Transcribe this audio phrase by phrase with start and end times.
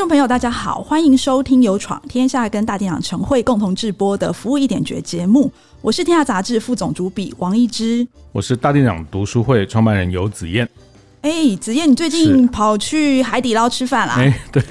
[0.00, 5.52] 众朋友，大家好，欢迎收听由闯天下跟大店长晨会共同制播的《服务一点绝》节目。
[5.82, 10.66] 我是天下杂志副总主笔王一之，我是大店长读书会创办人游子燕。
[11.20, 14.14] 哎，子燕，你最近跑去海底捞吃饭啦？
[14.16, 14.62] 哎，对，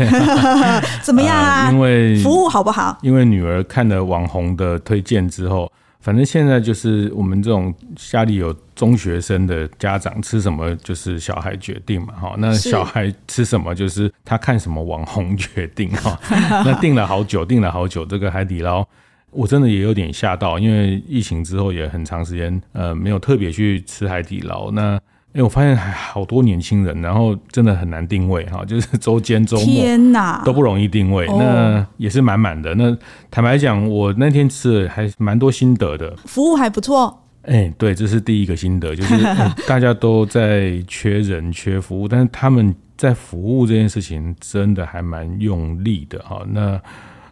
[1.05, 1.67] 怎么样啊？
[1.67, 2.97] 呃、因为服务好不好？
[3.03, 5.71] 因为女儿看了网红的推荐之后。
[5.99, 12.35] 反正现在就是我们这种家里有中学生的家长，吃什么就是小孩决定嘛，哈。
[12.37, 16.19] 那小孩吃什么就是他看什么网红决定哈。
[16.65, 18.87] 那订了好久，订了好久，这个海底捞
[19.31, 24.99] 我真的也有点吓到，因为疫情之后也很长时间呃没有特别去吃海底捞那。
[25.31, 32.73] 哎、欸，我发现还好多年轻人，然后真的很难定位哈，就是 周间周末天哪都不容易定位，那也是满满的。
[32.73, 32.97] 那
[33.29, 37.25] 坦白讲，我那天吃了还蛮多心得的，服务还不错。
[37.43, 46.43] 哎、欸，对，这是第一个心得，就是、 嗯、大家都在缺人缺服务，但是他们在服务这件事情真的还蛮用力的哈。
[46.49, 46.81] 那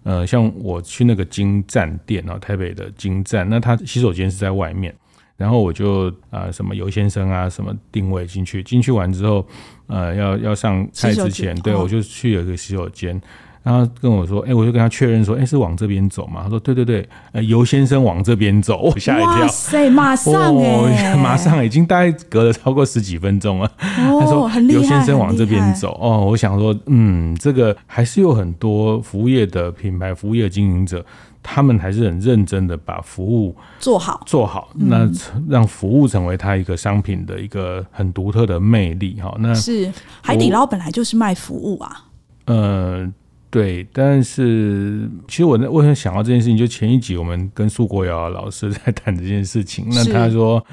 [0.03, 4.93] 呃，像我去那个金站店啊，台北的金站，那他洗手间是在外面。
[5.37, 9.47] 然后我就啊、呃，什么游先生啊，什么定位进去，进去完之后，
[9.85, 13.21] 呃，要要上菜之前，对、哦、我就去了一个洗手间，
[13.67, 16.43] 然后跟我说，哎，我就跟他确认说，哎，是往这边走嘛？
[16.43, 23.69] 他说，对对对，呃，游先生往这边走，我 吓一跳，哇塞，马上哎、哦， 马上已经大概隔了超过十几分钟了。
[23.79, 31.05] 哦、他说，游先生往这边走，哦，我想说，嗯，这个还是有很多服务业的品牌服务业经营者。
[31.49, 35.09] 他们还是很认真的把服务做好，做好，那
[35.47, 39.33] 让服务成为他一个商品的一个很独特的魅力哈。
[39.39, 39.89] 那是
[40.21, 42.03] 海底捞本来就是卖服务啊。
[42.47, 43.09] 呃，
[43.49, 46.57] 对，但是其实我为什么想到这件事情？
[46.57, 50.63] 就前一集我们跟苏国尧老师 在谈这件事情，那他说，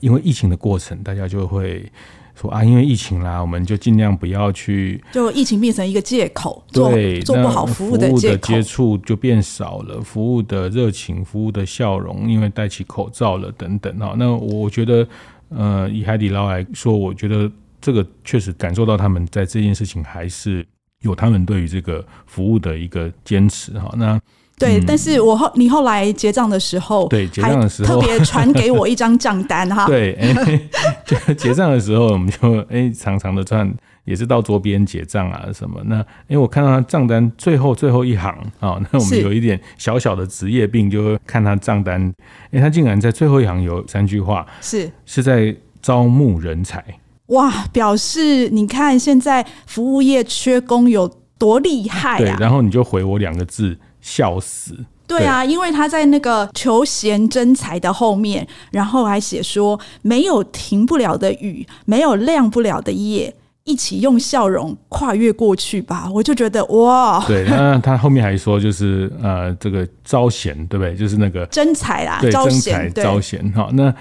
[0.00, 1.90] 因为疫情的过程，大家就会。
[2.38, 14.14] 说啊，因为疫情啦，我们就尽量不要去，就疫情变成一个借口，对，做，做不好服务的借口，接触就变少了，服务的热情、服务的笑容，因为戴起口罩了等等哈。
[14.18, 15.08] 那我觉得，
[15.48, 17.50] 呃，以海底捞来说，我觉得
[17.80, 20.62] 这个确实感受到他们在这件事情还是
[21.06, 23.90] 有他们对于这个服务的一个坚持哈。
[23.96, 24.20] 那。
[24.58, 29.84] 对，但是我后你后来结账的时候，对，结账的时候特别传给我一张账单哈。
[29.86, 30.34] 对，哎，
[31.04, 33.70] 就结账的时候，我们就哎长长的串，
[34.06, 35.78] 也是到桌边结账啊什么。
[35.84, 35.96] 那
[36.26, 42.10] 因为我看到他账单最后最后一行啊， 那我们有一点小小的职业病，就会看他账单，
[42.50, 46.82] 哎，他竟然在最后一行有三句话，是是在招募人才。
[47.26, 52.18] 哇，表示你看现在服务业缺工有多厉害啊！
[52.18, 53.78] 对，然后你就回我两个字。
[53.98, 54.72] 笑死！
[55.08, 66.08] 对啊，因为他在那个求贤征才的后面，然后还写说没有停不了的雨，没有亮不了的夜，一起用笑容跨越过去吧。
[66.14, 70.94] 我就觉得哇，对， 那他后面还说就是呃，这个招贤对不对？
[70.94, 73.92] 就是那个征才啦，对，招贤招贤哈那。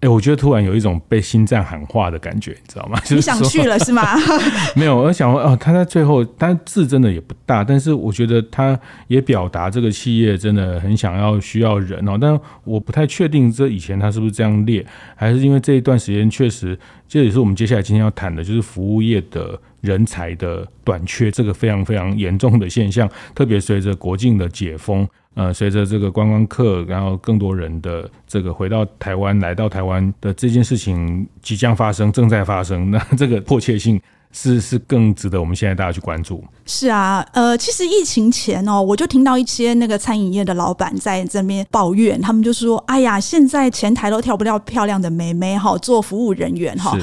[0.00, 2.98] 哎、欸，我觉得突然有一种被心脏喊话的感觉，你知道吗？
[3.00, 4.02] 就是、你想去了是吗？
[4.74, 8.78] 没有，我想说，哦，他在最后，但字真的也不大，但是我觉得他
[9.08, 12.16] 也表达这个企业真的很想要需要人哦。
[12.18, 14.82] 但我不太确定这以前他是不是这样列，
[15.16, 25.06] 还是因为这一段时间确实，这也是我们接下来今天要谈的，就是服务业的人才的短缺，这个非常非常严重的现象，特别随着国境的解封。
[25.36, 34.00] 呃，随着这个观光客，然后更多人的这个回到台湾，来到台湾的这件事情即将发生，正在发生， 那这个迫切性
[34.32, 36.42] 是是更值得我们现在大家去关注。
[36.66, 46.98] 是啊，呃，其实疫情前哦，我就听到一些那个餐饮业的老板在这边抱怨，他们就说：“哎呀，现在前台都跳不到漂亮的妹妹哈，做服务人员哈。”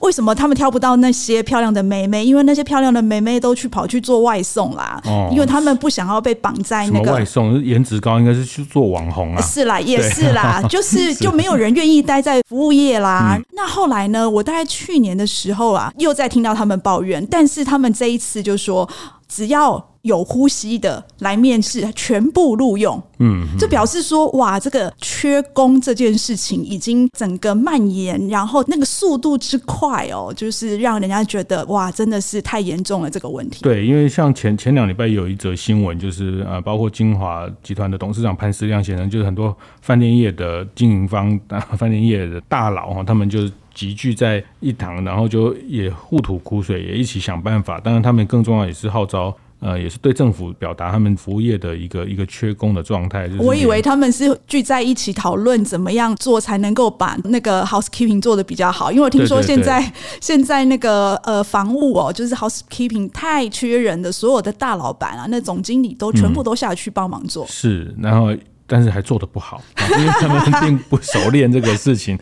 [0.00, 2.24] 为什么他们挑不到那些漂亮的妹妹？
[2.24, 5.00] 因为那些漂亮的妹妹都去跑去做外送啦。
[5.04, 9.42] 哦，因为他们不想要被绑在那个外送，颜值高应该是去做网红啊。
[9.42, 13.38] 是啦，也是啦， 就是就没有人愿意待在服务业啦。
[13.52, 14.28] 那后来呢？
[14.28, 18.88] 我大概去年的时候啊，又在听到他们抱怨，但是他们这一次就说，
[19.28, 23.00] 只要有呼吸的来面试，全部录用。
[23.18, 33.62] 嗯，这表示说，哇，这个缺工这件事情已经整个蔓延，然后那个速度之快哦，就是让人家觉得哇，真的是太严重了这个问题。
[33.62, 41.38] 对，因为像前前两礼拜有一则新闻，就是呃，包括金华集团的董事长潘思亮先生，就是很多饭店业的经营方、
[41.76, 43.40] 饭店业的大佬哈，他们就
[43.74, 47.78] 集聚在一堂，然后就也互吐苦水，也一起想办法。
[47.78, 49.36] 当然，他们更重要也是号召。
[49.60, 53.28] 呃，也是对政府表达他们服务业的一个一个缺工的状态。
[53.38, 67.44] 我以为他们是聚在一起讨论怎么样做才能够把那个 housekeeping 做的比较好，因为我听说现在现在那个呃房务哦，就是 housekeeping 太缺人的，所有的大老板啊，那总经理都全部都下去帮忙做。
[67.44, 68.34] 嗯、是，然后
[68.66, 69.62] 但是还做的不好，
[69.98, 72.18] 因为他们 并不熟练这个事情。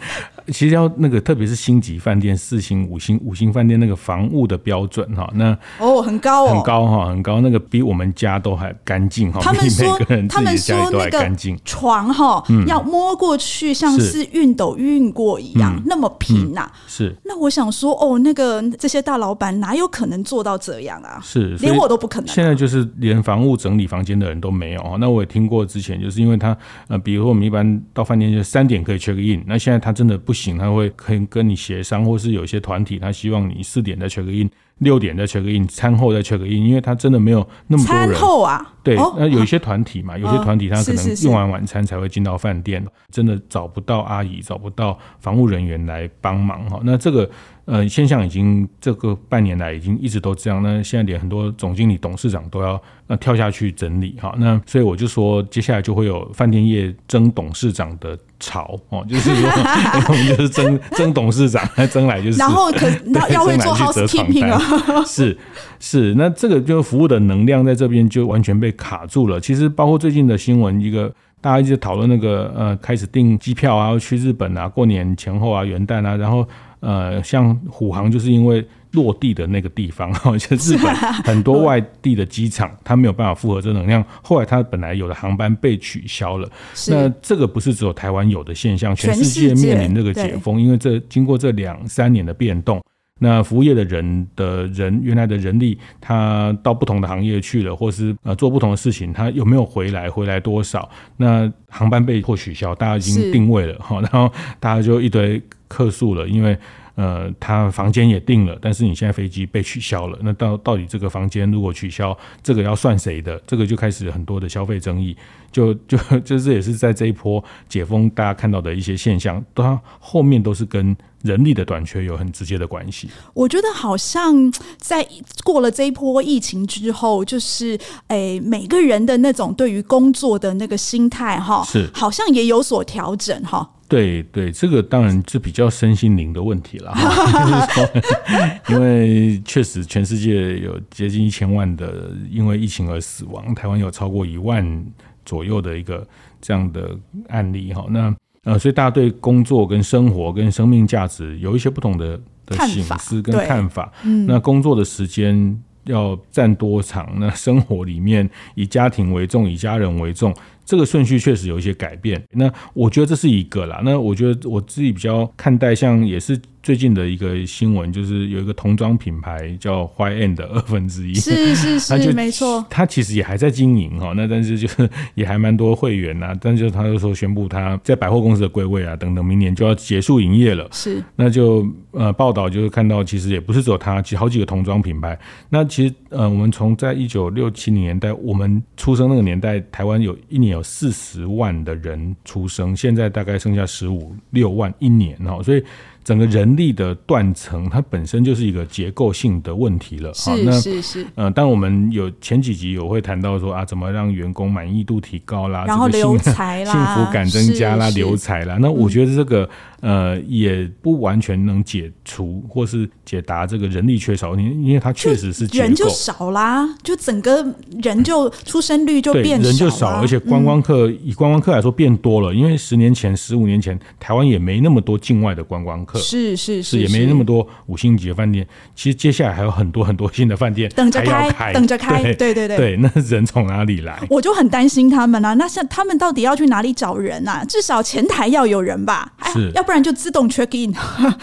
[0.52, 9.40] 其实要那个，特别是星级饭店、四星、五星、五星饭店那个房务的标准哈，那哦很高哦，很高哈，很高，那个比我们家都还干净哈。
[9.42, 16.70] 他们说，个人自己家里都还干净，他们说那个床哈，要摸过去像是熨斗熨过一样，那么平呐。
[16.86, 17.14] 是。
[17.24, 21.20] 那我想说，哦，那个这些大老板哪有可能做到这样啊？
[21.22, 22.28] 是，连我都不可能。
[22.28, 24.96] 现在就是连房务整理房间的人都没有啊。
[24.98, 26.56] 那我也听过之前，就是因为他
[26.88, 31.19] 呃，比如说我们一般到饭店就三点可以 check in，那现在他真的不行，他会可以。
[31.31, 34.49] 跟你协商，或是有些团体，他希望你四点再 check in，
[34.79, 38.08] 六点再 check in，餐后再 check in，因为他真的没有那么多人。
[38.08, 46.81] 餐后啊，对，那有一些团体嘛，有些团体他可能用完晚餐才会进到饭店，真的找不到阿姨，找不到防务人员来帮忙哈。
[46.82, 47.29] 那这个
[47.68, 54.34] 呃现象已经这个半年来已经一直都这样，那现在连很多总经理、董事长都要那跳下去整理哈。
[54.38, 58.18] 那所以我就说，接下来就会有饭店业争董事长的。
[58.40, 59.50] 潮哦，就是说，
[60.08, 61.60] 我们就是争争董事长，
[61.90, 65.36] 争来就是， 然后可那要会做 housekeeping 了，是
[65.80, 69.40] 是，那这个就服务的能量在这边就完全被卡住了。
[69.40, 76.46] 其实包括最近的新闻，一个大家一直讨论那个呃，开始订机票啊，要去日本啊，过年前后啊，元旦啊，然后
[76.80, 78.66] 呃，像虎航就是因为。
[78.92, 80.10] 落地的那个地方，
[80.40, 84.02] 就日本很多外地的机场，它没有办法负荷这能量。
[84.22, 86.48] 后来它本来有的航班被取消了。
[86.88, 92.82] 那这个不是只有台湾有的现象，全世界面临这个解封，因为这经过这两三年的变动，
[93.18, 100.08] 那服务业的人的人原来的人力，他到不同的行业去了，或是呃做不同的事情，他有没有回来？
[100.08, 100.88] 回来多少？
[101.16, 106.56] 那航班被迫取消，大家已经定位了哈，然后大家就一堆客诉了，因为。
[106.98, 113.40] 呃，他房间也定了，但是你现在飞机被取消了，那到到底这个房间如果取消，这个要算谁的？
[113.46, 115.16] 这个就开始很多的消费争议，
[115.52, 123.08] 就 就就这也是在这一波解封大家看到的一些现象，它后面都是跟人力的短缺有很直接的关系。
[123.32, 125.06] 我觉得好像在
[125.44, 127.78] 过了这一波疫情之后，就是
[128.08, 133.70] 诶、欸，每个人的那种对于工作的那个心态哈，是好像也有所调整哈。
[133.88, 144.87] 对对，这个当然是比较身心灵的问题了，就是说，因为确实全世界有接近一千万的因为疫情而死亡，台湾有超过一万
[145.25, 146.06] 左右的一个
[146.40, 146.94] 这样的
[147.29, 147.87] 案例哈。
[147.88, 148.14] 那
[148.44, 153.90] 呃，所以大家对工作跟生活跟生命价值有一些不同的的醒思跟看法。
[154.26, 157.11] 那工作的时间要占多长？
[157.19, 160.35] 那生活里面以家庭为重，以家人为重。
[160.68, 163.80] 这个顺序确实有一些改变，那我觉得这是一个啦。
[163.82, 166.38] 那我觉得我自己比较看待，像也是。
[166.60, 180.68] 最近的一个新闻就是有一个童装品牌叫 YN 的二分之一，是是是， 没错，他其实也还在经营哈，那但是就是也还蛮多会员呐，但是他就说宣布他在百货公司的归位啊等等，明年就要结束营业了。
[180.70, 185.18] 是，那就呃报道就是看到，其实也不是只有他，其实好几个童装品牌。
[185.48, 195.64] 那其实呃，我们从在一九六七年代，我们出生那个年代，台湾有一年有四十万的人出生，现在大概剩下十五六万一年哈，所以。
[196.04, 200.10] 整个人力的断层，它本身就是一个结构性的问题了。
[200.14, 200.82] 是是是。
[200.82, 208.56] 是呃，当我们有前几集有会谈到说啊，怎么让员工满意度提高啦，然后留才啦， 幸福感增加啦，留才啦。
[208.58, 209.46] 那我觉得这个。
[209.80, 217.47] 呃，也不完全能解除或是解答这个人力缺少，因因为它确实是人就少啦，就整个
[217.82, 228.47] 人就出生率就变少，人就少，而且观光客、嗯、以观光客来说变多了，因为十年前、十五年前台湾也没那么多境外的观光客，客，是是是，也没那么多五星级的饭店。
[228.75, 232.02] 其实接下来还有很多很多新的饭店 等着开，等着开。
[232.14, 233.99] 对对对对， 那人从哪里来？
[234.11, 235.35] 我就很担心他们啊。
[235.35, 237.44] 那像他们到底要去哪里找人啊？
[237.44, 239.12] 至少前台要有人吧？
[239.32, 240.75] 是，哎、要不然就自动 check in。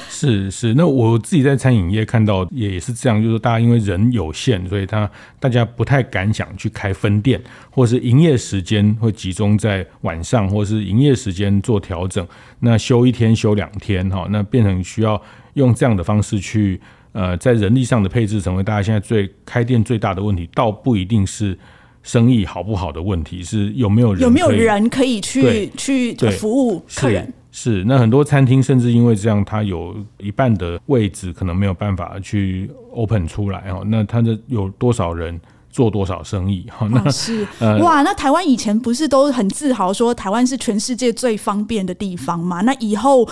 [0.08, 5.10] 是是，那我自己在餐饮业看到也是这样，就是大家因为人有限，所以他
[5.40, 12.24] 大家不太敢想去开分店，或是营业时间会集中在晚上，或是营业时间做调整。
[12.60, 15.20] 那休一天休两天哈，那变成需要
[15.56, 16.80] 用这样的方式去
[17.14, 21.58] 呃，在人力上的配置，成为大家现在最开店最大的问题，倒不一定是
[22.04, 27.34] 生意好不好的问题，是有没有人有没有人可以去去服务客人。
[27.58, 35.40] 是，那很多餐厅甚至因为这样，它有一半的位置可能没有办法去 open 出来哦，那它的有多少人？
[35.72, 36.66] 做多少生意？
[36.70, 42.62] 哈，那、哦、 是、呃、哇，那台湾以前不是都很自豪说台湾是全世界最方便的地方吗？
[42.62, 43.28] 那以后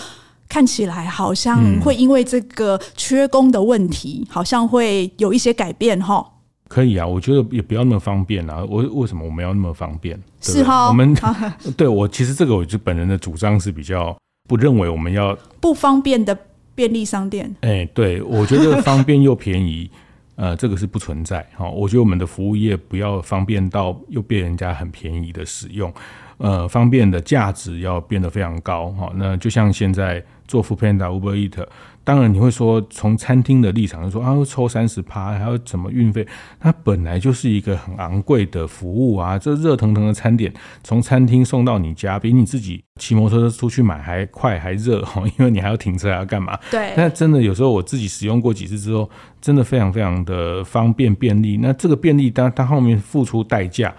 [0.50, 6.33] 看起来好像会因为这个缺工的问题，好像会有一些改变哈。
[6.74, 8.66] 可以啊，我觉得也不要那么方便啊。
[8.68, 10.20] 我为什么我们要那么方便？
[10.42, 11.16] 是哈，我们
[11.78, 14.18] 对我其实这个我就本人的主张是比较
[14.50, 16.36] 不认为我们要不方便的
[16.74, 17.56] 便利商店。
[17.62, 19.88] 哎、欸，对我觉得方便又便宜。
[20.36, 21.70] 呃，这个是不存在哈。
[21.70, 25.94] 我觉得我们的服务业不要方便到又被人家很便宜的使用，
[26.40, 29.12] 呃，方便的价值要变得非常高哈。
[29.16, 31.64] 那就像现在做 Foodpanda、Uber Eats。
[32.04, 36.28] 当然，你会说从餐厅的立场说啊，抽三十趴，还要怎么运费？
[36.60, 39.40] 它本来就是一个很昂贵的服务啊！
[39.40, 46.60] 这热腾腾的餐点从餐厅送到你家，比你自己骑摩托车出去买还快还热哈， 因为你还要停车还要干嘛？
[46.70, 46.94] 对。
[46.96, 51.58] 但真的有时候我自己使用过几次之后，真的非常非常的方便便利。
[51.62, 53.94] 那这个便利，当它后面付出代价。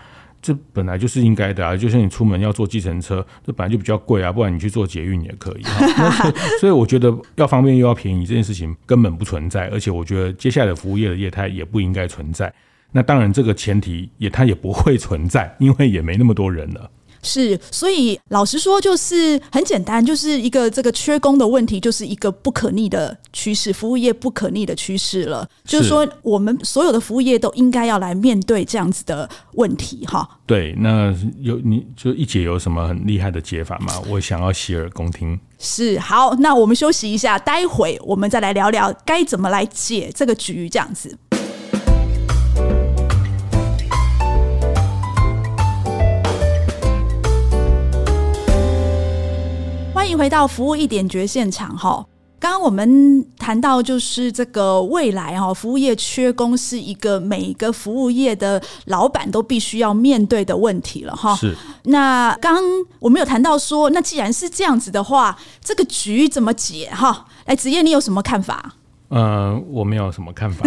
[0.45, 5.63] 这本来就是应该的啊，就像你出门要坐计程车，这本来就比较贵啊，不然你去坐捷运也可以。
[6.61, 12.53] 所以我觉得要方便又要便宜这件事情根本不存在，而且我觉得接下来的服务业的业态也不应该存在。
[12.93, 16.91] 那当然这个前提也它也不会存在，因为也没那么多人了。
[17.25, 25.49] 是，所以老实说，就是很简单，就是一个这个缺工的问题，就是一个不可逆的趋势，服务业不可逆的趋势了。
[25.65, 30.29] 就是说，我们所有的服务业都应该要来面对这样子的问题，哈。
[30.47, 33.95] 对，那有你就一姐有什么很厉害的解法吗？
[34.11, 35.41] 我想要洗耳恭听。
[35.59, 41.17] 是，好，那我们休息一下，待会我们再来聊聊该怎么来解这个局，这样子。
[50.15, 52.07] 迎回到服务一点绝现场哈。
[52.39, 61.35] 刚刚我们谈到就是这个未来哈，服务业缺工是一个每一个服务业的老板都必须要面对的问题了哈。
[61.35, 61.55] 是。
[61.85, 62.65] 那刚刚
[63.01, 67.27] 我们有谈到说，那既然是这样子的话，这个局怎么解哈？
[67.47, 68.75] 来，子业，你有什么看法？
[69.09, 70.65] 呃，我没有什么看法。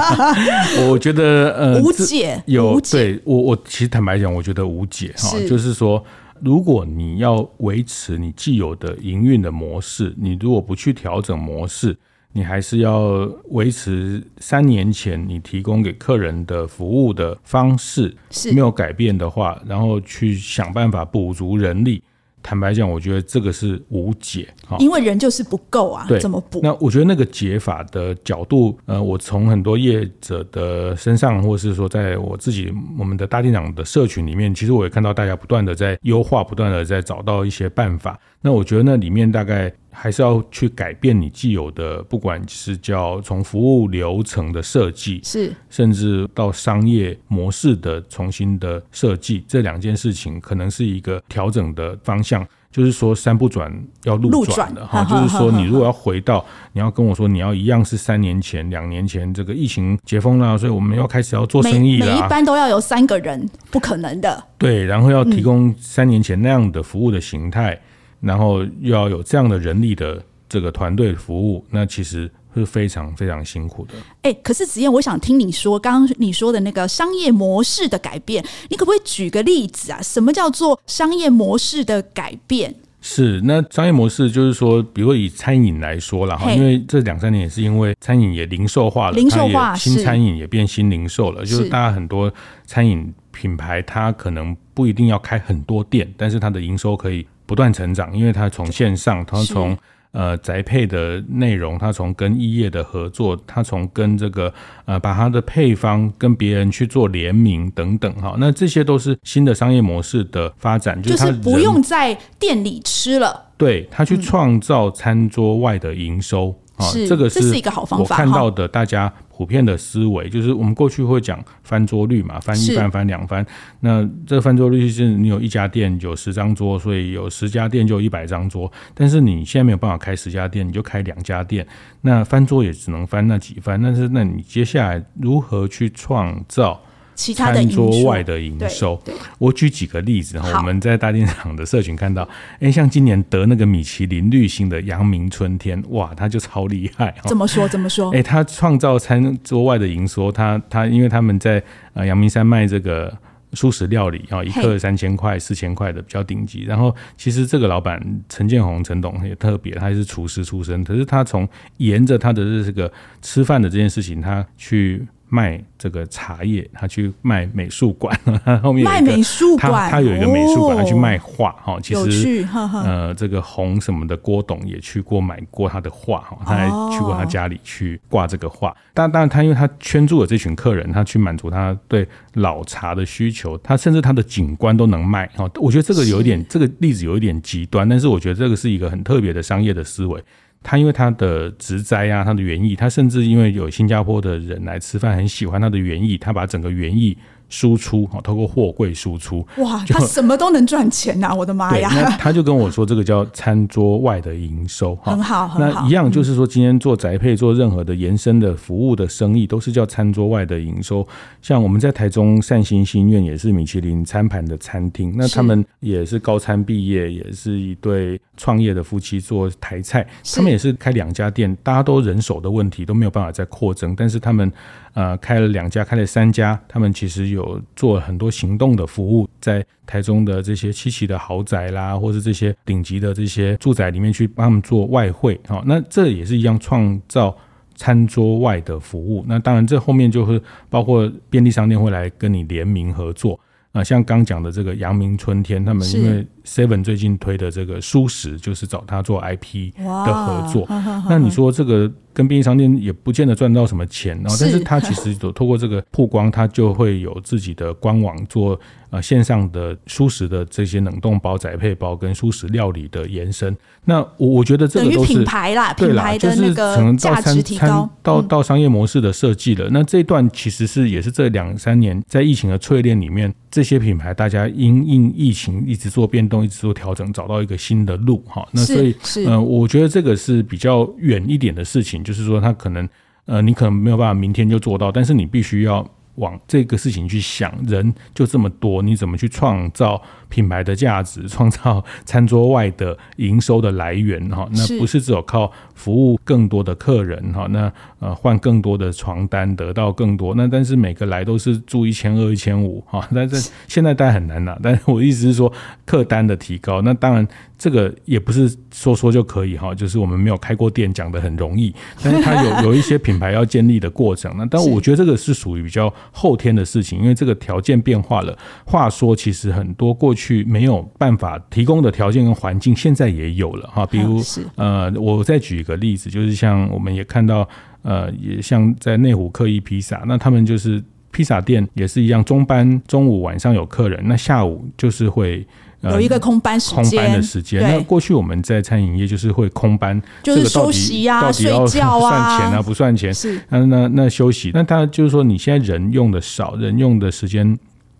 [0.90, 2.42] 我觉得呃，无解。
[2.46, 2.78] 有。
[2.80, 6.04] 对我，我其实坦白讲，我觉得无解哈，就是说。
[6.42, 11.96] 如果你要维持你既有的营运的模式，你如果不去调整模式，
[12.32, 22.02] 你还是要维持三年前你提供给客人的服务的方式，是没有改变的话，然后去想办法补足人力。
[22.46, 24.48] 坦白讲，我觉得这个是无解，
[24.78, 26.06] 因为人就是不够啊。
[26.20, 26.60] 怎么补？
[26.62, 38.16] 那我觉得那个解法的角度，呃，我从很多业者的身上，或是说在我自己我们的大店长的社群里面，其实我也看到大家不断的在优化，不断的在找到一些办法。
[38.40, 39.72] 那我觉得那里面大概。
[39.98, 52.46] 还是要去改变你既有的，不管是叫从服务流程的设计，是甚至到商业模式的重新的设计，这两件事情可能是一个调整的方向。
[52.70, 53.72] 就是说，三不转
[54.04, 55.02] 要路转的哈。
[55.04, 62.06] 就是说，你如果要回到，你要跟我说，你要一样是三年前、两年前这个疫情解封了，所以我们要开始要做生意了。
[62.06, 64.44] 每一般都要有三个人，不可能的。
[64.58, 67.72] 对，然后要提供三年前那样的服务的形态。
[67.72, 67.80] 嗯
[68.20, 73.94] 然后又要有这样的人力的这个团队服务，那其实是非常非常辛苦的。
[74.22, 80.00] 哎，可是子燕，我想听你说，刚刚你说的那个商业模式的改变，你可不可以举个例子啊？
[80.00, 82.74] 什么叫做商业模式的改变？
[83.02, 92.32] 是，那商业模式就是说，比如以餐饮来说了哈，因为这两三年也是因为餐饮也零售化了，零售化，新餐饮也变新零售了，是就是大家很多
[92.64, 97.26] 餐饮品牌，它可能不一定要开很多店，但是它的营收可以。
[97.46, 99.76] 不断成长，因为它从线上，它从
[100.12, 104.52] 呃宅配的内容，他从跟异业的合作，他从跟这个
[104.86, 116.48] 呃把他的配方跟别人去做联名等等哈，那这些都是新的商业模式的发展，就是他不用在店里吃了，对他去创造餐桌外的营收。
[116.48, 118.14] 嗯啊，这个是一个好方法。
[118.14, 123.44] 我看到的大家普遍的思维就是，我们过去会讲翻桌率嘛，翻一翻、翻两翻。
[123.80, 128.72] 那这个翻桌率是你有一家店有十张桌，所以有十家店就一百张桌。
[128.94, 131.66] 但是你现在没有办法开十家店，你就开两家店，
[132.00, 133.78] 那翻桌也只能翻那几番。
[133.82, 136.80] 但是那你接下来如何去创造？
[137.16, 139.02] 其他的餐桌外的营收，
[139.38, 140.58] 我举几个例子哈。
[140.58, 142.22] 我们在大电厂的社群看到，
[142.54, 147.14] 哎、欸，像今年得那个米其林绿星的阳明春天，哇，他就超厉害。
[147.24, 147.66] 怎么说？
[147.66, 148.10] 怎么说？
[148.12, 151.62] 哎、欸，他创造餐桌外的营收，他他因为他们在
[151.94, 153.12] 呃阳明山卖这个
[153.54, 156.64] 素食料理啊，一克三千块、四千块的比较顶级。
[156.64, 162.92] 然后其实这个老板陈建宏陈董也特别，他也是厨师出身，可是他从沿着他的这个
[163.22, 165.06] 吃饭的这件事情，他去。
[165.28, 171.78] 卖这个茶叶，他去卖美术馆，他 后面有一个卖美术馆，他他有一个美术馆，他去卖画哈。
[171.82, 172.46] 其实
[172.84, 178.74] 呃，这个红什么的郭董也去过买过他的画哈，他还去过他家里去挂这个画。
[178.94, 185.50] 当当然，他因为他圈住了这群客人，他去满足他对老茶的需求，他甚至他的景观都能卖哈。
[185.56, 190.22] 我觉得这个有一点，这个例子有一点极端，但是我觉得这个是一个很特别的商业的思维。
[190.62, 197.16] 他因为他的植栽啊，他的园艺，他甚至因为有新加坡的人来吃饭，很喜欢他的园艺，他把整个园艺。
[197.48, 201.32] 输出哈，透过货柜输出，哇，他什么都能赚钱呐！
[201.34, 201.90] 我的妈呀！
[201.94, 205.82] 那他就跟我说，这个叫餐桌外的营收，很好，很好。
[205.82, 211.06] 那一样就是说，今天做宅配、做任何的延伸的服务的生意，都是叫餐桌外的营收。
[211.40, 224.52] 像我们在台中善心心愿也是米其林餐盘的餐厅，那他们也是高餐毕业，也是一对创业的夫妻做台菜，他们也是开两家店，大家都人手的问题都没有办法再扩增，但是他们。
[224.96, 237.36] 呃，开了两家，开了三家，他们其实有有做很多行动的服务，在台中的这些七期的豪宅啦，或是这些顶级的这些住宅里面去帮他们做外汇，好，那这也是一样创造
[237.76, 239.24] 餐桌外的服务。
[239.28, 243.38] 那当然，这后面就是包括便利商店会来跟你联名合作
[243.72, 250.66] 啊，像刚讲的这个阳明春天，他们因为 Seven 最近推的这个舒食，就是找他做 IP 的合作。
[251.10, 251.92] 那你说这个？
[252.16, 263.54] 跟便利商店也不见得赚到什么钱，然后，但是他其实有透过这个曝光，他就会有自己的官网做呃线上的舒食的这些冷冻包、宅配包跟舒食料理的延伸。
[263.84, 269.68] 那我我觉得这个都是品牌啦，品牌的那个价值提高，到到商业模式的设计了。
[269.70, 278.46] 那这一段其实是也是这两三年在疫情的淬炼里面，这些品牌大家因应疫情一直做变动，一直做调整，找到一个新的路哈。
[278.52, 278.94] 那所以
[279.26, 282.02] 呃，我觉得这个是比较远一点的事情。
[282.02, 282.88] 就是说，他可能，
[283.26, 287.52] 呃，你可能没有办法明天就做到，但是你必须要往这个事情去想。
[287.66, 294.28] 人就这么多，你怎么去创造品牌的价值，创造餐桌外的营收的来源？
[294.30, 300.34] 哈，那不是只有靠服务更多的客人哈，那呃换更多的床单得到更多。
[300.34, 304.58] 那但是每个来都是住一千二、一千五哈，但是现在当然很难了。
[304.62, 305.52] 但是我意思是说，
[305.84, 307.26] 客单的提高，那当然。
[307.58, 314.30] 这个也不是说说就可以哈，就是我们没有开过店讲的很容易，但是它有有一些品牌要建立的过程。
[314.36, 318.36] 那 但我觉得这个是属于比较后天的事情，因为这个条件变化了。
[318.66, 323.86] 话说，其实很多过去没有办法提供的条件跟环境，现在也有了哈。
[323.90, 324.22] 比如
[324.56, 327.48] 呃，我再举一个例子，就是像我们也看到
[327.80, 335.46] 呃，也像在内湖刻意披萨，那他们就是披萨店也是一样，中班中午晚上有客人，那下午就是会。
[335.92, 337.62] 有一个空班时间，空班的时间。
[337.62, 343.12] 那过去我们在餐饮业就是会空班，就是休息啊、睡觉啊， 算钱啊不算钱？
[343.14, 344.50] 是那那那休息。
[344.54, 347.58] 那当然就是说，你现在人用的少，人用的时间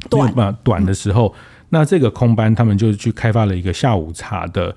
[0.08, 1.34] 短短的时候，
[1.70, 4.74] 那这个空班他们就去开发了一个下午茶的。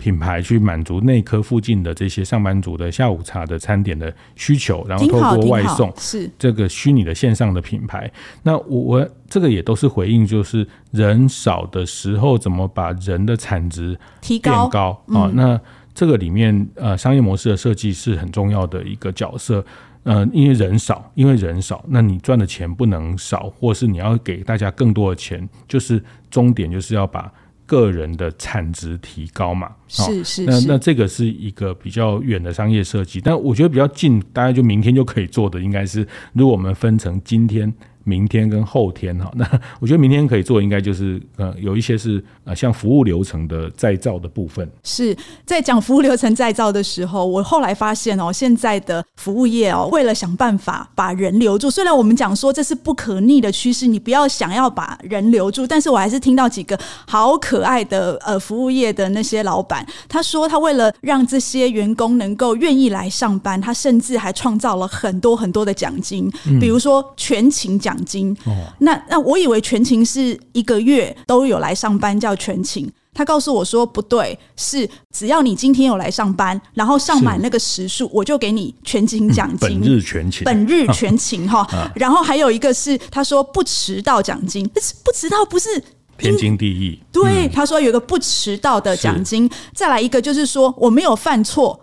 [0.00, 8.10] 品牌去满足内科附近的这些上班族的下午茶的餐点的需求，然后透过外送是这个虚拟的线上的品牌。
[8.42, 15.30] 那我我这个也都是回应，就是人少的时候怎么把人的产值提高高啊？
[15.34, 15.60] 那
[15.94, 19.64] 这个里面呃商业模式的设计是很重要的一个角色。
[20.02, 27.30] 呃，因为人少，因为人少，那你赚的钱不能少，或是你要给大家更多的钱，就是终点就是要把。
[27.70, 37.72] 个人的产值提高嘛，是是，那那这个是一个比较远的商业设计，但我觉得比较近，大概就明天就可以做的，应该是如果我们分成今天、
[38.10, 39.30] 明天跟后天哈。
[39.38, 44.68] 那我觉得明天可以做，应该就是呃有一些是呃像服务流程的再造的部分。
[44.82, 68.36] 是在讲服务流程再造的时候，我后来发现哦，现在的服务业哦，为了想办法把人留住，虽然我们讲说这是不可逆的趋势，你不要想要把人留住，但是我还是听到几个好可爱的呃服务业的那些老板，他说他为了让这些员工能够愿意来上班，他甚至还创造了很多很多的奖金，比如说全勤奖金。
[68.46, 72.90] 哦、那那我以为全勤是一个月都有来上班叫全勤。
[73.12, 79.80] 他告诉我说不对，是只要你今天有来上班，然后上满那个时数，我就给你全勤奖金。
[79.80, 81.66] 本日全勤，本日全勤哈。
[81.96, 85.82] 然后还有一个是，他说不迟到奖金，但是不迟到不是
[86.16, 87.00] 天经地义。
[87.10, 89.50] 对，他说有一个不迟到的奖金。
[89.74, 91.78] 再来一个就是说我没有犯错，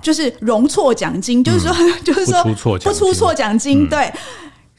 [0.00, 2.44] 就是容错奖金，就是说就是说
[2.84, 4.10] 不出错奖金，对。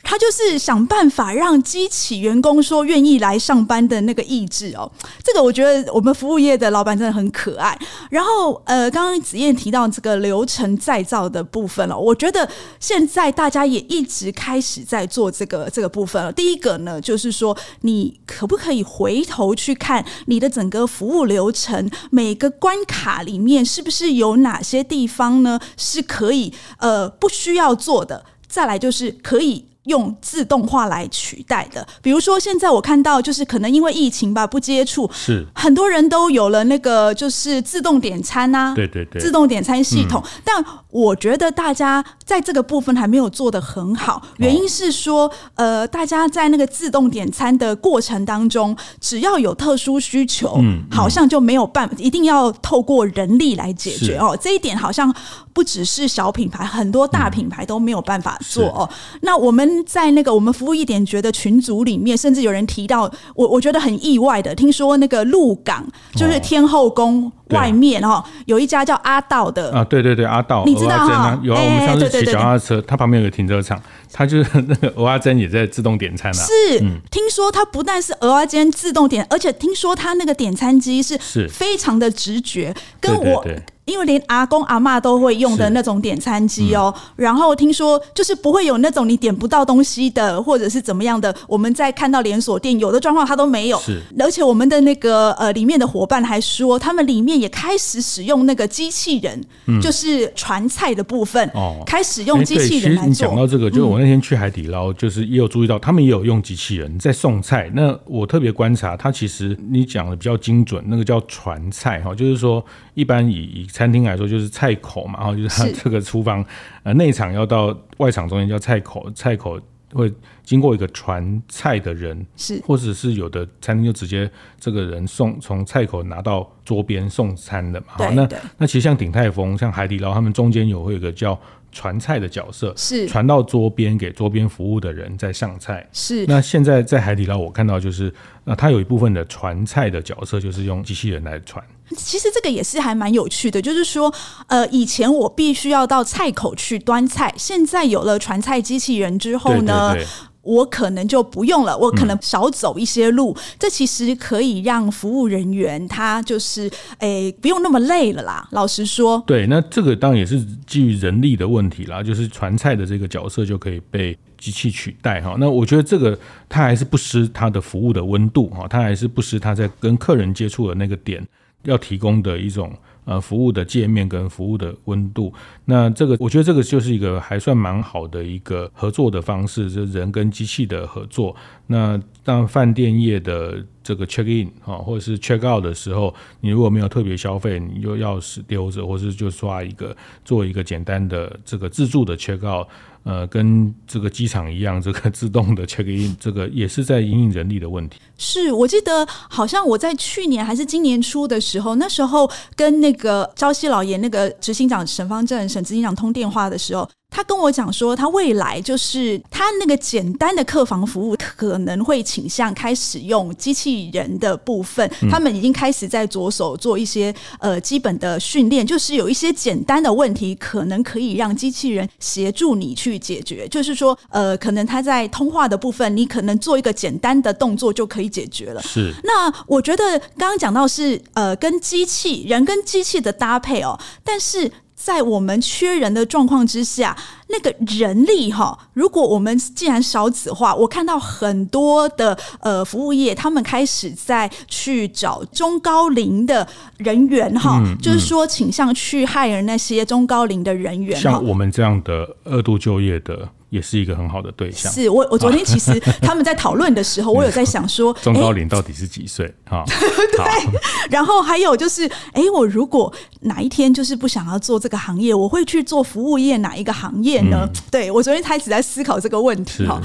[0.09, 4.91] 他就是想办法让激起员工说愿意来上班的那个意志哦，
[5.23, 7.77] 这个我觉得我们服务业的老板真的很可爱。
[8.09, 16.33] 然后呃，刚刚子燕提到这个流程再造的部分了，我觉得现在大家也一直开始在做这个这个部分了。
[16.33, 28.25] 第一个呢，就是说你可不可以回头去看你的整个服务流程，每个关卡里面是不是有哪些地方呢是可以呃不需要做的？
[28.47, 29.68] 再来就是可以。
[29.85, 40.21] 用自动化来取代的，比如说现在我看到，就是可能因为疫情吧，不接触，是很多人都有了那个就是自动点餐啊，对对对，自动点餐系统。
[40.23, 54.37] 嗯、但我觉得大家在这个部分还没有做得很好，原因是说，哦、呃，大家在那个自动点餐的过程当中，只要有特殊需求，嗯，嗯好像就没有办法，一定要透过人力来解决哦。
[54.39, 55.13] 这一点好像
[55.53, 58.87] 不只是小品牌，很多大品牌都没有办法做哦。
[59.21, 59.68] 那我们。
[59.85, 71.39] 在那个我们服务一点觉得群组里面，甚至有人提到我，我觉得很意外的，听说那个鹿港就是天后宫外面哈，有一家叫阿道的啊，对对对，阿道，你知道哈？
[71.43, 76.43] 有啊，我们上次骑脚踏车，它旁边有个停车场，它就是那个鹅阿煎也在自动点餐啊。
[76.43, 76.79] 是，
[77.11, 83.45] 听说它不但是鹅阿煎自动点，而且听说它那个点餐机是非常的直觉，跟我。
[83.89, 91.35] 因为连阿公阿妈都会用的那种点餐机哦，嗯、然后听说就是不会有那种你点不到东西的，或者是怎么样的。
[91.47, 93.99] 我们在看到连锁店有的状况它都没有，是。
[94.19, 103.01] 而且我们的那个呃里面的伙伴还说，他们里面也开始使用那个机器人，嗯、就是传菜的部分哦，开始用机器人来做。
[103.01, 107.71] 其实你讲到这个，就是我那天去海底捞，就是也有注意到，他们也有用机器人在送菜。
[107.73, 113.67] 那我特别观察，它其实你讲的比较精准，那个叫传菜哈，就是说一般以以。
[113.79, 116.43] 餐厅来说就是菜口嘛，然后就是它这个厨房，
[116.83, 119.57] 呃，内场要到外场中间叫菜口，菜口
[119.93, 120.13] 会
[120.43, 127.87] 经过一个传菜的人，是，或者是有的餐厅就直接这个人送从菜口拿到桌边送餐的嘛。
[127.87, 131.39] 好，那那其实像鼎泰丰、像海底捞，他们中间有会有一个叫
[131.71, 135.87] 传菜的角色，是传到桌边给桌边服务的人在上菜。
[135.91, 141.63] 是，那现在在海底捞我看到就是，那它有一部分的传菜的角色就是用机器人来传。
[141.97, 144.13] 其实这个也是还蛮有趣的，就是说，
[144.45, 150.07] 呃，以前我必须要到菜口去端菜，现在有了传菜机器人之后呢，对对对，
[150.49, 153.31] 我可能就不用了，我可能少走一些路。
[153.37, 158.47] 嗯、这其实可以让服务人员他就是，诶，不用那么累了啦。
[158.51, 165.35] 老实说，对，那这个当然也是基于人力的问题啦，就是传菜的这个角色就可以被机器取代哈。
[165.39, 171.23] 那我觉得这个它还是不失它的服务的温度哈，它还是不失它在跟客人接触的那个点。
[171.63, 172.71] 要提供的一种
[173.05, 175.33] 呃服务的界面跟服务的温度，
[175.65, 181.35] 那这个我觉得这个就是一个还算蛮好的一个合作的方式，就是人跟机器的合作。
[181.67, 192.67] 那当饭店业的这个 check in 啊，或者是 check out 的时候，你如果没有特别消费，你就钥匙丢着，或是就刷一个做一个简单的这个自助的 check out。
[193.03, 197.99] 呃，跟这个机场一样，这个自动的 check in， 这个也是在因应人力的问题。
[198.17, 206.89] 是我记得好像我在去年还是今年初的时候，那时候跟那个朝夕老爷那个执行长沈方正沈执行长通电话的时候。
[207.11, 214.89] 他跟我讲说，他未来就是他那个简单的客房服务可能会倾向开始用机器人的部分。
[215.09, 223.47] 他们已经开始在着手做一些呃基本的训练，就是有一些简单的问题，可能可以让机器人协助你去解决。
[223.47, 228.61] 就是说，呃，可能他在通话的部分，你可能做一个简单的动作就可以解决了。
[228.61, 228.93] 是。
[229.03, 234.51] 那我觉得刚刚讲到是呃跟机器人跟机器的搭配哦，但是。
[234.81, 236.95] 在我们缺人的状况之下，
[237.27, 253.27] 那个人力哈，如果我们既然少子化，我看到很多的呃服务业，他们开始在去找中高龄的人员哈，嗯嗯、就是说倾向去 hire 那些中高龄的人员，像我们这样的二度就业的。
[253.49, 254.71] 也是一个很好的对象。
[254.71, 259.33] 是我，我昨天其实 他们在讨论的时候，我有在想说，中高龄到底是几岁？
[259.45, 260.59] 哈， 对。
[260.89, 267.39] 然后还有就是，哎，我如果哪一天就是不想要做这个行业，我会去做服务业哪一个行业呢？
[267.43, 269.81] 嗯、对我昨天开始在思考这个问题哈。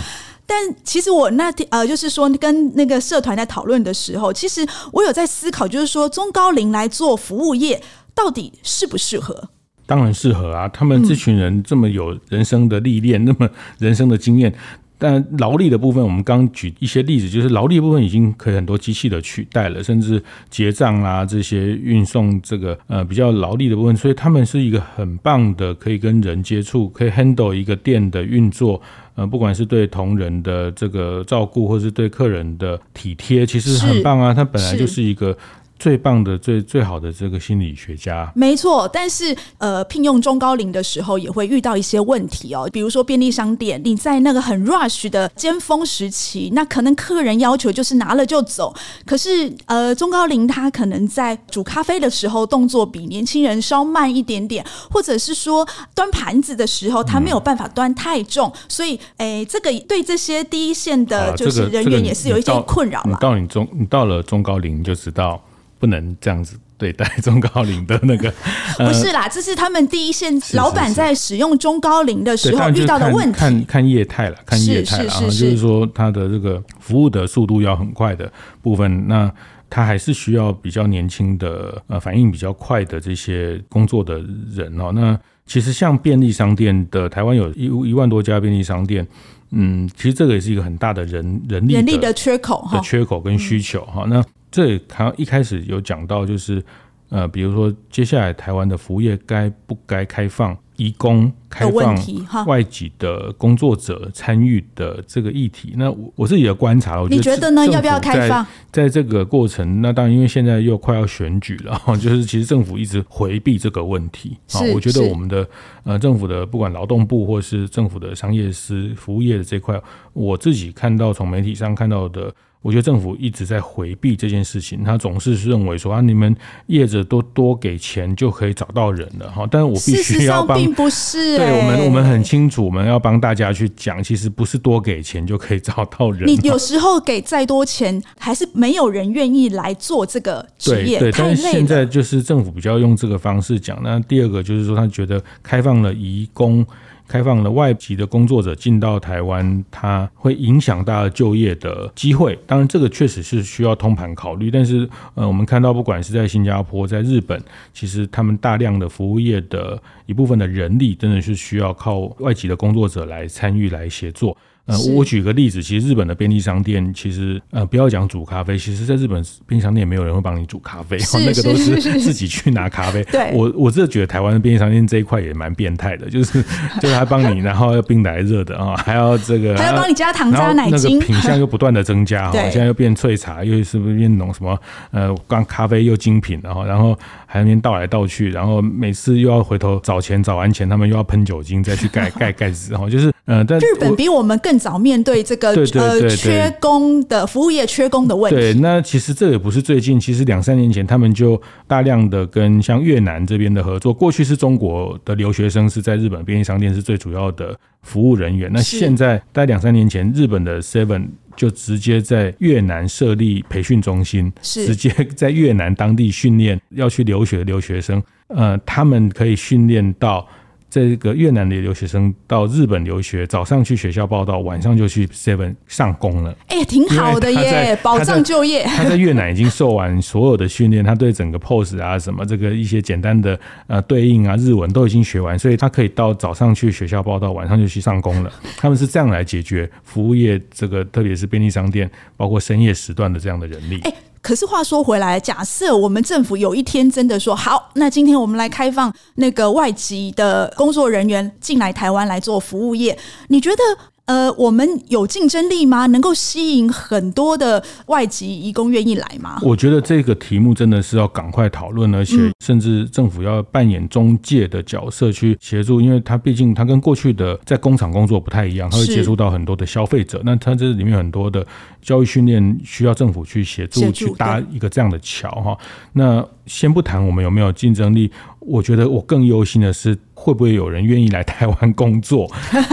[0.46, 7.82] 但其实我那天呃，就是说跟那个社团在讨论的时候，其实我有在思考，就是说中高龄来做服务业
[8.14, 9.48] 到底适不适合？
[9.86, 10.68] 当然适合啊！
[10.68, 14.52] 他们这群人这么有人生的历练，嗯、那么人生的经验，
[14.96, 28.80] 但劳力的部分，我们刚举一些例子，就是劳力部分已经可以很多机器的取代了，甚至结账啊这些运送这个呃比较劳力的部分，所以他们是一个很棒的，可以跟人接触，可以 handle 一个店的运作，
[29.16, 34.32] 呃，不管是对同仁的这个照顾，或是对客人的体贴，其实很棒啊！
[34.32, 35.36] 它本来就是一个。
[35.84, 38.88] 最棒的、最最好的这个心理学家，没错。
[38.90, 42.66] 但是，呃，聘用中高龄的时候，也会遇到一些问题哦。
[42.72, 48.74] 比如说，便利商店，你在那个很 rush 的尖峰时期，那可能客人要求就是拿了就走。
[49.04, 58.50] 可是，呃，中高龄他可能在煮咖啡的时候，动作比年轻人稍慢一点点，或者是说端盘子的时候，他没有办法端太重。
[58.54, 63.10] 嗯、所以，哎，这个对这些第一线的就是人员也是有一些困扰嘛。
[63.10, 65.38] 你到你中，你到了中高龄，就知道。
[65.84, 68.32] 不能这样子对待中高龄的那个，
[68.78, 73.38] 不是啦，这是他们第一线老板在使用中高龄的时候遇到的问题。
[73.38, 79.30] 看看业态了，看业态了，然后就是说他的这个服务的速度要很快的部分，那
[79.68, 84.90] 他还是需要比较年轻的呃反应比较快的这些工作的人哦。
[84.94, 89.06] 那其实像便利商店的台湾有一一万多家便利商店，
[89.50, 94.06] 嗯，其实这个也是一个很大的人人力人力的缺口哈缺口跟需求哈。
[94.08, 96.62] 那这刚一开始有讲到，就是
[97.08, 105.74] 呃，比如说接下来台湾的服务业该不该开放移工、开放外籍的工作者参与的这个议题？
[105.76, 107.66] 那我我自己的观察，我觉得，你觉得呢？
[107.66, 108.46] 要不要开放？
[108.70, 114.60] 在这个过程，那当然因为现在又快要选举了， 就是其实政府一直回避这个问题啊。
[114.72, 115.44] 我觉得我们的
[115.82, 122.32] 呃政府的不管劳动部或是政府的商业司服务业的这块，我自己看到从媒体上看到的。
[122.64, 126.34] 我觉得政府一直在回避这件事情，他总是认为说啊，你们
[126.68, 129.46] 业者多多给钱就可以找到人了哈。
[129.50, 136.26] 但是我必须要帮，并不是、欸、对我们，我们很清楚，我们要帮大家去讲，其实不是多给钱就可以找到人。
[136.26, 140.98] 你有时候给再多钱，还是没有人愿意来做这个职业。
[140.98, 143.78] 对，对，但是现在就是政府比较用这个方式讲。
[143.82, 146.66] 那第二个就是说，他觉得开放了移工。
[147.14, 152.36] 开放了外籍的工作者进到台湾，它会影响大家就业的机会。
[152.44, 154.50] 当然，这个确实是需要通盘考虑。
[154.50, 157.40] 但是，呃，我们看到，不管是在新加坡、在日本，
[157.72, 164.36] 其实他们大量的服务业的一部分的人力，真的是需要靠外籍的工作者来参与、来协作。
[164.66, 173.04] 呃，我举个例子，其实日本的便利商店，其实呃，不要讲煮咖啡，其实在日本便利商店没有人会帮你煮咖啡，那个都是自己去拿咖啡。
[173.04, 176.42] 对，我我真的觉得台湾的便利商店这一块也蛮变态的，就是
[176.80, 184.58] 就是他帮你，然后要冰来热的啊，还要这个还要帮你加糖加奶精，那个品相又不断的增加哈， 现在又变萃茶，又是不是变浓什么
[184.92, 186.98] 呃，刚咖啡又精品，然后然后
[187.34, 194.54] 还那边倒来倒去，然后每次又要回头找钱，找完钱他们又要喷酒精再去盖盖盖子哈，就是呃，但日本比我们更。
[194.64, 198.36] 早面对这个呃缺工的服务业缺工的问题。
[198.36, 203.92] 对，那其实这也不是最近，其实两三年前他们就大量的跟像越南这边的合作。
[203.92, 208.50] 过去是中国的留学生是在日本便利商店是最主要的服务人员。
[208.50, 218.02] 那现在在两三年前，日本的 Seven 就直接在越南设立培训中心，是直接在越南当地训练要去留学的留学生。
[218.28, 220.28] 呃，他们可以训练到。
[220.74, 226.36] 这个越南的留学生到日本留学，早上去学校报道，晚上就去 Seven 上工了。
[226.48, 228.64] 哎、欸，挺好的耶，保障就业。
[228.64, 238.32] 他在越南已经受完所有的训练，他对整个 pose 啊什么这个一些简单的呃对应啊日文都已经学完，所以他可以到早上去学校报道，晚上就去上工了。
[238.58, 243.78] 他们是这样来解决服务业这个，特别是便利商店，包括深夜时段的这样的人力。
[243.82, 253.62] 欸可是话说回来，假设我们政府有一天真的说好，那今天我们来开放那个外籍的工作人员进来台湾来做服务业，你觉得
[254.06, 255.86] 呃，我们有竞争力吗？
[255.86, 259.38] 能够吸引很多的外籍移工愿意来吗？
[259.42, 271.46] 我觉得这个题目真的是要赶快讨论，而且甚至政府要扮演中介的角色去协助，因为他毕竟他跟过去的在工厂工作不太一样，他会接触到很多的消费者，那他这里面很多的
[271.80, 275.56] 教育训练需要政府去协助去搭一个这样的桥哈。
[275.92, 278.10] 那先不谈我们有没有竞争力，
[278.46, 279.98] 我觉得我更忧心的是。
[280.16, 282.26] 会不会有人愿意来台湾工作？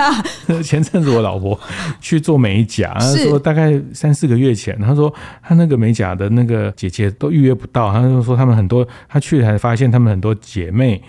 [0.63, 1.59] 前阵子我老婆
[1.99, 11.01] 去做美甲，她说大概三四个月前，她说她那个美甲的那个姐姐都预约不到，她就说他们很多，她去才发现他们很多姐妹，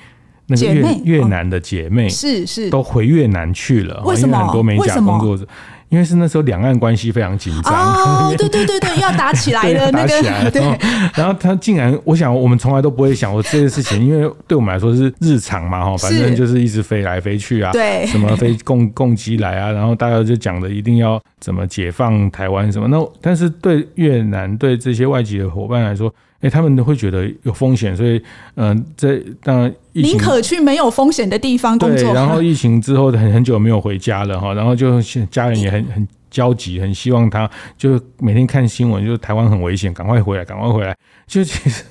[0.49, 4.37] 那个越越南的姐妹是是都回越南去了，为什么？
[4.37, 5.47] 很多美甲工作者。
[5.93, 10.63] 因为是那时候两岸关系非常紧张，哦， 对对对对，要打起来了， 那个，对。
[11.15, 26.11] 然后他竟然，我想我们从来都不会想过这件事情，因为对我们来说是日常嘛，哈，反正就是一直飞来飞去啊，对，什么飞共共机来啊，然后大家就讲的一定要怎么解放台湾什么，那但是对越南对这些外籍的伙伴来说。
[26.43, 28.21] 哎，他们都会觉得有风险，所以，
[28.57, 31.99] 嗯、呃，在当然，宁可去没有风险的地方工作。
[31.99, 35.01] 对，然后疫情之后很很久没有回家了哈，然后就
[35.31, 40.97] 家人也很很焦急，很希望他就每天看新闻，就台湾很危险，赶快回来，赶快回来。
[41.27, 41.85] 就其实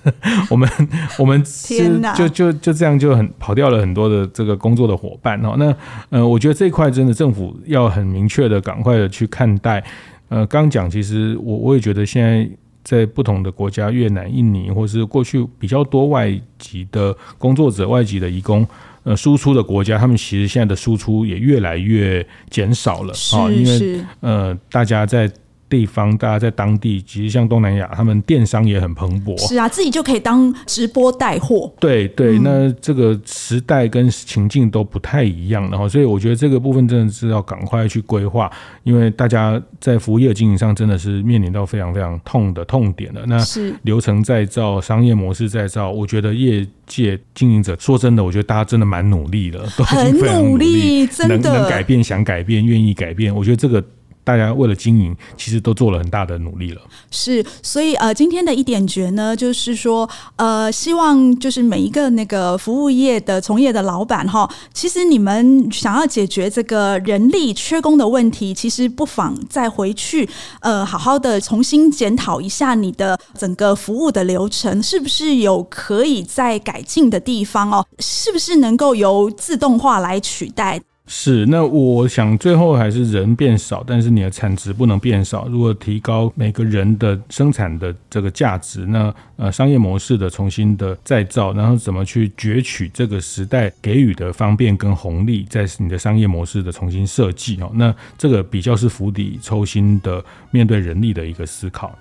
[0.49, 0.69] 我们
[1.17, 5.55] 我们是就就就这样就很跑掉了很多的这个工作的伙伴哈。
[5.57, 5.75] 那
[6.09, 9.83] 呃，我觉得这一块真的政府要很明确的赶快的去看待。
[10.29, 12.49] 呃，刚讲其实我我也觉得现在。
[12.83, 18.67] 在不同的国家，越南、印尼，或是过去比较多外籍的工作者、外籍的移工，
[19.03, 25.31] 呃，输出的国家，他们其实现在的输出也越来越减少了啊，因为呃，大家在。
[25.71, 29.39] 地方，大家在当地，其实像东南亚，他们电商也很蓬勃。
[29.47, 31.73] 是啊，自己就可以当直播带货。
[31.79, 38.51] 对对，那这个时代跟情境都不太一样，然后，所以我觉得这个部分真的是要赶快去规划，
[38.83, 43.21] 因为大家在服务业经营上真的是面临到非常非常痛的痛点了。
[43.25, 53.81] 那是流程再造、商业模式再造，我觉得业界经营者说真的，我觉得大家真的蛮努力的，都很努力，真的能能改变、想改变、愿意改变，我觉得这个。
[54.23, 56.81] 大家为了经营，其实都做了很大的努力了。
[57.09, 70.29] 是，所以呃，今天的一点诀呢，就是说，呃，希望就是每一个那个服务业的从业的老板哈，其实你们想要解决这个人力缺工的问题，其实不妨再回去
[70.59, 77.85] 呃，好好的重新检讨一下你的整个服务的流程，是不是有可以再改进的地方哦？
[77.99, 80.79] 是不是能够由自动化来取代？
[81.13, 85.45] 是，那我想最后还是人变少，但是你的产值不能变少。
[85.49, 101.93] 如果提高每个人的生产的这个价值，那呃商业模式的重新的再造，然后怎么去攫取这个时代给予的方便跟红利，在你的商业模式的重新设计哦，那这个比较是釜底抽薪的面对人力的一个思考。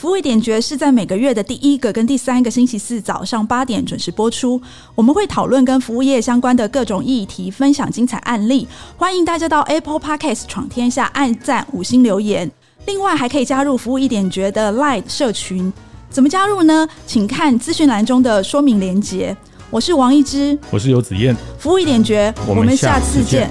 [0.00, 4.58] 服务一点绝是在每个月的第一个跟第三个星期四早上八点准时播出。
[4.94, 8.66] 我们会讨论跟服务业相关的各种议题，分享精彩案例。
[8.96, 12.50] 欢迎大家到 Apple Podcast 闯天下按赞五星留言。
[12.86, 15.70] 另外还可以加入服务一点绝的 Line 社群。
[16.08, 16.88] 怎么加入呢？
[17.06, 19.36] 请看资讯栏中的说明连结。
[19.68, 21.36] 我是王一之，我是游子燕。
[21.58, 23.50] 服务一点绝，我们下次见。